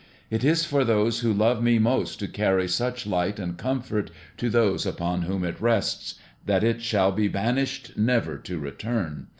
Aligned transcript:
It 0.31 0.43
is 0.43 0.65
for 0.65 0.83
those 0.83 1.19
who 1.19 1.31
love 1.31 1.61
me 1.61 1.77
most 1.77 2.17
to 2.21 2.27
carry 2.27 2.67
such 2.67 3.05
light 3.05 3.37
and 3.37 3.55
comfort 3.55 4.09
to 4.37 4.49
those 4.49 4.83
upon 4.83 5.21
whom 5.21 5.43
it 5.43 5.61
rests, 5.61 6.15
that 6.47 6.63
it 6.63 6.81
shall 6.81 7.11
be 7.11 7.27
banished 7.27 7.95
never 7.95 8.39
to 8.39 8.57
return. 8.57 9.27